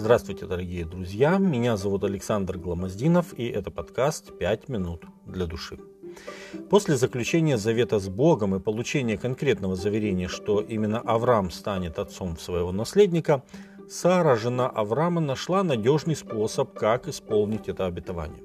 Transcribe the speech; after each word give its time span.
Здравствуйте, 0.00 0.46
дорогие 0.46 0.86
друзья! 0.86 1.36
Меня 1.36 1.76
зовут 1.76 2.04
Александр 2.04 2.56
Гламоздинов, 2.56 3.34
и 3.38 3.46
это 3.46 3.70
подкаст 3.70 4.38
«Пять 4.38 4.70
минут 4.70 5.04
для 5.26 5.44
души». 5.44 5.78
После 6.70 6.96
заключения 6.96 7.58
завета 7.58 7.98
с 7.98 8.08
Богом 8.08 8.56
и 8.56 8.60
получения 8.60 9.18
конкретного 9.18 9.76
заверения, 9.76 10.26
что 10.26 10.62
именно 10.62 11.00
Авраам 11.00 11.50
станет 11.50 11.98
отцом 11.98 12.38
своего 12.38 12.72
наследника, 12.72 13.42
Сара, 13.90 14.36
жена 14.36 14.70
Авраама, 14.70 15.20
нашла 15.20 15.62
надежный 15.62 16.16
способ, 16.16 16.72
как 16.72 17.06
исполнить 17.06 17.68
это 17.68 17.84
обетование. 17.84 18.42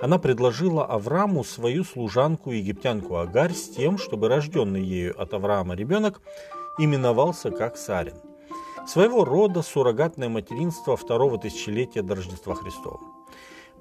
Она 0.00 0.18
предложила 0.18 0.84
Аврааму 0.84 1.44
свою 1.44 1.84
служанку 1.84 2.50
египтянку 2.50 3.18
Агарь 3.18 3.52
с 3.52 3.68
тем, 3.68 3.98
чтобы 3.98 4.26
рожденный 4.26 4.82
ею 4.82 5.14
от 5.22 5.32
Авраама 5.32 5.76
ребенок 5.76 6.20
именовался 6.76 7.52
как 7.52 7.76
Сарин. 7.76 8.16
Своего 8.88 9.22
рода 9.22 9.60
суррогатное 9.60 10.30
материнство 10.30 10.96
второго 10.96 11.36
тысячелетия 11.36 12.00
до 12.00 12.14
Рождества 12.14 12.54
Христова. 12.54 12.98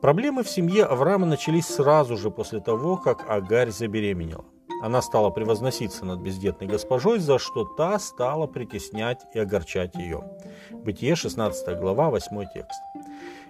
Проблемы 0.01 0.43
в 0.43 0.49
семье 0.49 0.83
Авраама 0.83 1.25
начались 1.25 1.65
сразу 1.65 2.17
же 2.17 2.29
после 2.29 2.59
того, 2.59 2.97
как 2.97 3.23
Агарь 3.29 3.71
забеременела. 3.71 4.43
Она 4.83 5.01
стала 5.01 5.29
превозноситься 5.29 6.03
над 6.03 6.19
бездетной 6.19 6.67
госпожой, 6.67 7.19
за 7.19 7.39
что 7.39 7.63
та 7.63 7.97
стала 7.99 8.47
притеснять 8.47 9.21
и 9.33 9.39
огорчать 9.39 9.95
ее. 9.95 10.29
Бытие 10.71 11.15
16 11.15 11.79
глава, 11.79 12.09
8 12.09 12.43
текст. 12.53 12.81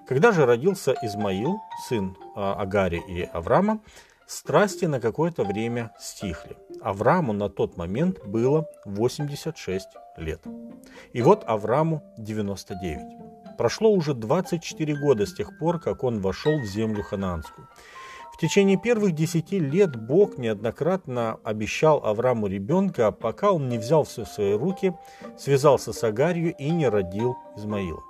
Когда 0.07 0.31
же 0.31 0.45
родился 0.45 0.95
Измаил, 1.01 1.57
сын 1.89 2.15
а, 2.35 2.53
Агари 2.53 3.01
и 3.07 3.23
Авраама, 3.23 3.79
страсти 4.27 4.85
на 4.85 4.99
какое-то 4.99 5.43
время 5.43 5.91
стихли. 5.99 6.57
Аврааму 6.81 7.33
на 7.33 7.49
тот 7.49 7.77
момент 7.77 8.23
было 8.25 8.67
86 8.85 9.87
лет. 10.17 10.41
И 11.13 11.21
вот 11.21 11.43
Аврааму 11.47 12.03
99. 12.17 13.57
Прошло 13.57 13.89
уже 13.91 14.13
24 14.13 14.95
года 14.95 15.25
с 15.25 15.33
тех 15.33 15.57
пор, 15.57 15.79
как 15.79 16.03
он 16.03 16.19
вошел 16.19 16.59
в 16.59 16.65
землю 16.65 17.01
ханаанскую. 17.03 17.67
В 18.33 18.39
течение 18.39 18.77
первых 18.77 19.13
десяти 19.13 19.57
лет 19.57 19.95
Бог 19.95 20.37
неоднократно 20.37 21.39
обещал 21.43 22.05
Аврааму 22.05 22.45
ребенка, 22.45 23.11
пока 23.11 23.51
он 23.51 23.67
не 23.67 23.79
взял 23.79 24.03
все 24.03 24.25
в 24.25 24.27
свои 24.27 24.53
руки, 24.53 24.93
связался 25.39 25.91
с 25.91 26.03
Агарью 26.03 26.53
и 26.55 26.69
не 26.69 26.87
родил 26.87 27.35
Измаила. 27.55 28.03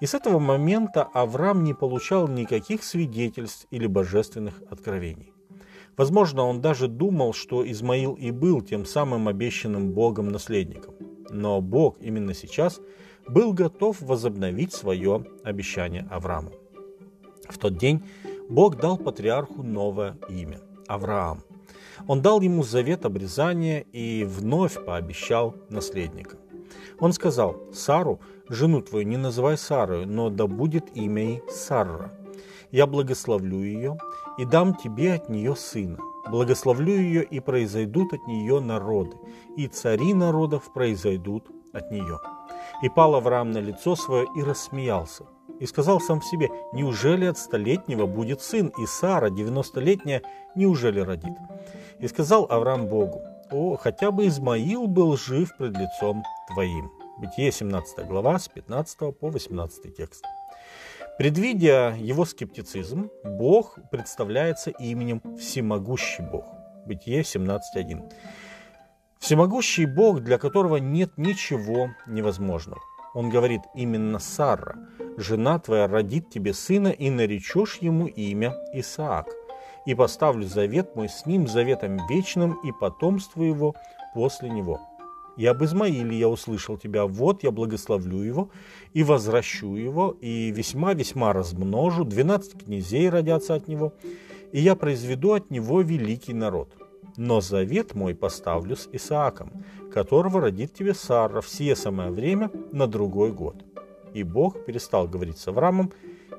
И 0.00 0.06
с 0.06 0.14
этого 0.14 0.40
момента 0.40 1.04
Авраам 1.14 1.62
не 1.62 1.74
получал 1.74 2.26
никаких 2.26 2.82
свидетельств 2.82 3.68
или 3.70 3.86
божественных 3.86 4.60
откровений. 4.68 5.31
Возможно, 5.96 6.44
он 6.44 6.60
даже 6.60 6.88
думал, 6.88 7.32
что 7.32 7.70
Измаил 7.70 8.14
и 8.14 8.30
был 8.30 8.62
тем 8.62 8.84
самым 8.84 9.28
обещанным 9.28 9.92
Богом 9.92 10.28
наследником. 10.28 10.94
Но 11.30 11.60
Бог 11.60 11.96
именно 12.00 12.34
сейчас– 12.34 12.80
был 13.28 13.52
готов 13.52 14.00
возобновить 14.00 14.72
свое 14.72 15.24
обещание 15.44 16.06
Аврааму. 16.10 16.50
В 17.48 17.58
тот 17.58 17.76
день 17.76 18.02
Бог 18.48 18.76
дал 18.76 18.98
патриарху 18.98 19.62
новое 19.62 20.16
имя– 20.28 20.60
Авраам. 20.86 21.42
Он 22.06 22.20
дал 22.20 22.40
ему 22.40 22.62
завет 22.62 23.04
обрезания 23.04 23.80
и 23.92 24.24
вновь 24.24 24.82
пообещал 24.84 25.54
наследника. 25.68 26.36
Он 26.98 27.12
сказал, 27.12 27.56
Сару, 27.72 28.20
жену 28.48 28.80
твою 28.80 29.06
не 29.06 29.16
называй 29.16 29.56
Сарою, 29.56 30.06
но 30.06 30.30
да 30.30 30.46
будет 30.46 30.96
имя 30.96 31.22
ей 31.22 31.42
Сарра. 31.48 32.12
Я 32.70 32.86
благословлю 32.86 33.62
ее 33.62 33.98
и 34.38 34.44
дам 34.44 34.74
тебе 34.74 35.14
от 35.14 35.28
нее 35.28 35.56
сына. 35.56 35.98
Благословлю 36.30 36.94
ее, 36.94 37.24
и 37.24 37.40
произойдут 37.40 38.12
от 38.12 38.26
нее 38.28 38.60
народы, 38.60 39.16
и 39.56 39.66
цари 39.66 40.14
народов 40.14 40.72
произойдут 40.72 41.48
от 41.72 41.90
нее. 41.90 42.20
И 42.82 42.88
пал 42.88 43.16
Авраам 43.16 43.50
на 43.50 43.58
лицо 43.58 43.96
свое 43.96 44.26
и 44.36 44.42
рассмеялся. 44.42 45.24
И 45.58 45.66
сказал 45.66 46.00
сам 46.00 46.20
в 46.20 46.24
себе, 46.24 46.50
неужели 46.72 47.24
от 47.24 47.38
столетнего 47.38 48.06
будет 48.06 48.40
сын, 48.40 48.68
и 48.78 48.86
Сара, 48.86 49.30
девяностолетняя, 49.30 50.22
неужели 50.54 51.00
родит? 51.00 51.36
И 51.98 52.08
сказал 52.08 52.46
Авраам 52.48 52.86
Богу, 52.86 53.20
о, 53.50 53.76
хотя 53.76 54.10
бы 54.10 54.26
Измаил 54.26 54.86
был 54.86 55.16
жив 55.16 55.54
пред 55.56 55.76
лицом 55.76 56.22
твоим. 56.48 56.90
Бытие 57.18 57.52
17 57.52 58.06
глава 58.06 58.38
с 58.38 58.48
15 58.48 59.18
по 59.18 59.28
18 59.28 59.94
текст. 59.94 60.24
Предвидя 61.18 61.94
его 61.98 62.24
скептицизм, 62.24 63.10
Бог 63.22 63.78
представляется 63.90 64.70
именем 64.70 65.20
Всемогущий 65.36 66.22
Бог. 66.22 66.46
Бытие 66.86 67.20
17.1. 67.20 68.10
Всемогущий 69.18 69.84
Бог, 69.84 70.20
для 70.20 70.38
которого 70.38 70.78
нет 70.78 71.18
ничего 71.18 71.90
невозможного. 72.06 72.80
Он 73.14 73.28
говорит, 73.28 73.60
именно 73.74 74.18
Сара, 74.18 74.74
жена 75.18 75.58
твоя 75.58 75.86
родит 75.86 76.30
тебе 76.30 76.54
сына, 76.54 76.88
и 76.88 77.10
наречешь 77.10 77.76
ему 77.76 78.06
имя 78.06 78.54
Исаак. 78.72 79.26
И 79.84 79.94
поставлю 79.94 80.46
завет 80.46 80.96
мой 80.96 81.10
с 81.10 81.26
ним, 81.26 81.46
заветом 81.46 81.98
вечным, 82.08 82.58
и 82.64 82.72
потомство 82.72 83.42
его 83.42 83.74
после 84.14 84.48
него. 84.48 84.80
И 85.36 85.46
об 85.46 85.64
Измаиле 85.64 86.18
я 86.18 86.28
услышал 86.28 86.76
тебя, 86.76 87.06
вот 87.06 87.42
я 87.42 87.50
благословлю 87.50 88.22
его, 88.22 88.50
и 88.92 89.02
возвращу 89.02 89.76
его, 89.76 90.16
и 90.20 90.50
весьма-весьма 90.50 91.32
размножу, 91.32 92.04
двенадцать 92.04 92.64
князей 92.64 93.08
родятся 93.08 93.54
от 93.54 93.68
него, 93.68 93.94
и 94.52 94.60
я 94.60 94.76
произведу 94.76 95.32
от 95.32 95.50
него 95.50 95.80
великий 95.80 96.34
народ 96.34 96.74
но 97.16 97.40
завет 97.40 97.94
мой 97.94 98.14
поставлю 98.14 98.76
с 98.76 98.88
Исааком, 98.92 99.64
которого 99.92 100.40
родит 100.40 100.72
тебе 100.74 100.94
Сара 100.94 101.40
в 101.40 101.48
сие 101.48 101.76
самое 101.76 102.10
время 102.10 102.50
на 102.72 102.86
другой 102.86 103.32
год. 103.32 103.64
И 104.14 104.22
Бог 104.22 104.64
перестал 104.64 105.08
говорить 105.08 105.38
с 105.38 105.48
Авраамом 105.48 105.92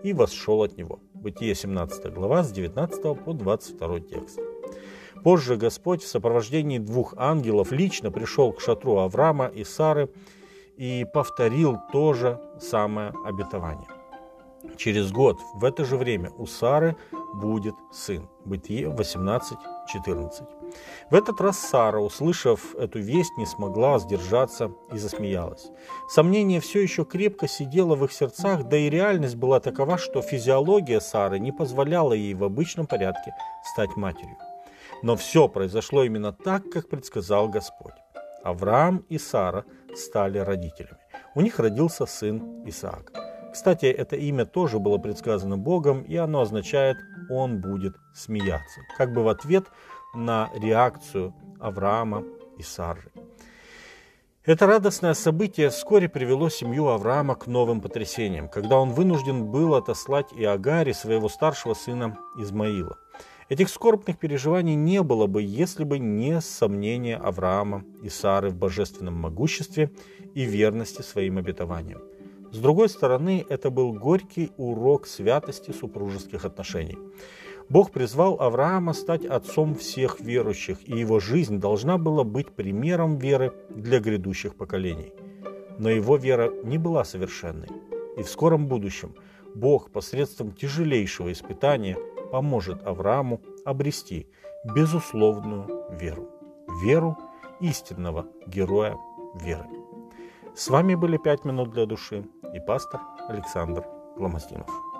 и 0.03 0.13
восшел 0.13 0.63
от 0.63 0.77
него. 0.77 0.99
Бытие 1.13 1.55
17 1.55 2.13
глава 2.13 2.43
с 2.43 2.51
19 2.51 3.23
по 3.23 3.33
22 3.33 3.99
текст. 4.01 4.52
Позже 5.23 5.55
Господь 5.55 6.03
в 6.03 6.07
сопровождении 6.07 6.79
двух 6.79 7.13
ангелов 7.17 7.71
лично 7.71 8.11
пришел 8.11 8.51
к 8.51 8.59
шатру 8.59 8.97
Авраама 8.97 9.47
и 9.47 9.63
Сары 9.63 10.09
и 10.75 11.05
повторил 11.13 11.77
то 11.91 12.13
же 12.13 12.41
самое 12.59 13.13
обетование. 13.25 13.87
Через 14.77 15.11
год 15.11 15.39
в 15.55 15.63
это 15.63 15.85
же 15.85 15.97
время 15.97 16.31
у 16.37 16.45
Сары 16.45 16.95
будет 17.33 17.75
сын. 17.91 18.29
Бытие 18.45 18.87
18.14. 18.87 19.53
В 21.09 21.15
этот 21.15 21.39
раз 21.39 21.57
Сара, 21.57 21.99
услышав 21.99 22.75
эту 22.75 22.99
весть, 22.99 23.37
не 23.37 23.45
смогла 23.45 23.99
сдержаться 23.99 24.71
и 24.91 24.97
засмеялась. 24.97 25.67
Сомнение 26.09 26.59
все 26.59 26.81
еще 26.81 27.05
крепко 27.05 27.47
сидело 27.47 27.95
в 27.95 28.03
их 28.05 28.11
сердцах, 28.11 28.63
да 28.63 28.77
и 28.77 28.89
реальность 28.89 29.35
была 29.35 29.59
такова, 29.59 29.97
что 29.97 30.21
физиология 30.21 30.99
Сары 30.99 31.39
не 31.39 31.51
позволяла 31.51 32.13
ей 32.13 32.33
в 32.33 32.43
обычном 32.43 32.87
порядке 32.87 33.33
стать 33.73 33.95
матерью. 33.95 34.37
Но 35.03 35.15
все 35.15 35.49
произошло 35.49 36.03
именно 36.03 36.31
так, 36.31 36.69
как 36.71 36.89
предсказал 36.89 37.49
Господь. 37.49 37.93
Авраам 38.43 39.05
и 39.09 39.17
Сара 39.17 39.65
стали 39.95 40.39
родителями. 40.39 40.97
У 41.35 41.41
них 41.41 41.59
родился 41.59 42.05
сын 42.05 42.63
Исаак. 42.65 43.11
Кстати, 43.51 43.85
это 43.85 44.15
имя 44.15 44.45
тоже 44.45 44.79
было 44.79 44.97
предсказано 44.97 45.57
Богом, 45.57 46.01
и 46.01 46.15
оно 46.15 46.41
означает 46.41 46.97
«он 47.29 47.61
будет 47.61 47.95
смеяться», 48.15 48.81
как 48.97 49.13
бы 49.13 49.23
в 49.23 49.27
ответ 49.27 49.65
на 50.15 50.49
реакцию 50.55 51.35
Авраама 51.59 52.23
и 52.57 52.63
Сары. 52.63 53.11
Это 54.45 54.67
радостное 54.67 55.13
событие 55.13 55.69
вскоре 55.69 56.09
привело 56.09 56.49
семью 56.49 56.87
Авраама 56.87 57.35
к 57.35 57.47
новым 57.47 57.81
потрясениям, 57.81 58.49
когда 58.49 58.77
он 58.77 58.89
вынужден 58.91 59.45
был 59.51 59.75
отослать 59.75 60.33
и 60.33 60.43
Агари, 60.43 60.93
своего 60.93 61.29
старшего 61.29 61.73
сына 61.73 62.17
Измаила. 62.37 62.97
Этих 63.49 63.69
скорбных 63.69 64.17
переживаний 64.17 64.75
не 64.75 65.03
было 65.03 65.27
бы, 65.27 65.41
если 65.41 65.83
бы 65.83 65.99
не 65.99 66.39
сомнение 66.41 67.17
Авраама 67.17 67.83
и 68.01 68.09
Сары 68.09 68.49
в 68.49 68.55
божественном 68.55 69.15
могуществе 69.15 69.91
и 70.33 70.45
верности 70.45 71.01
своим 71.01 71.37
обетованиям. 71.37 72.01
С 72.51 72.57
другой 72.57 72.87
стороны, 72.87 73.45
это 73.49 73.69
был 73.69 73.93
горький 73.93 74.51
урок 74.57 75.07
святости 75.07 75.71
супружеских 75.71 76.45
отношений. 76.45 76.97
Бог 77.67 77.91
призвал 77.91 78.39
Авраама 78.39 78.93
стать 78.93 79.25
отцом 79.25 79.73
всех 79.75 80.19
верующих, 80.19 80.77
и 80.87 80.95
его 80.95 81.19
жизнь 81.19 81.59
должна 81.59 81.97
была 81.97 82.23
быть 82.23 82.51
примером 82.51 83.17
веры 83.17 83.53
для 83.69 83.99
грядущих 83.99 84.55
поколений. 84.55 85.11
Но 85.79 85.89
его 85.89 86.17
вера 86.17 86.51
не 86.63 86.77
была 86.77 87.03
совершенной. 87.03 87.69
И 88.17 88.21
в 88.21 88.29
скором 88.29 88.67
будущем 88.67 89.15
Бог 89.55 89.89
посредством 89.91 90.51
тяжелейшего 90.51 91.31
испытания 91.31 91.97
поможет 92.33 92.81
Аврааму 92.87 93.41
обрести 93.63 94.27
безусловную 94.75 95.67
веру. 95.91 96.27
Веру 96.83 97.15
истинного 97.59 98.25
героя 98.47 98.97
веры. 99.35 99.67
С 100.55 100.67
вами 100.67 100.95
были 100.95 101.17
«Пять 101.17 101.45
минут 101.45 101.69
для 101.69 101.85
души» 101.85 102.25
и 102.55 102.59
пастор 102.59 103.01
Александр 103.29 103.85
Гломоздинов. 104.17 104.92